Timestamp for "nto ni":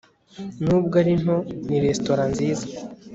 1.21-1.77